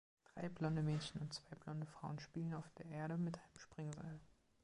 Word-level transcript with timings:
Drei 0.33 0.49
blonde 0.49 0.81
Mädchen 0.81 1.21
und 1.21 1.31
zwei 1.31 1.53
blonde 1.63 1.85
Frauen 1.85 2.17
spielen 2.17 2.55
auf 2.55 2.67
der 2.71 2.87
Erde 2.87 3.17
mit 3.19 3.37
einem 3.37 3.59
Springseil 3.59 4.19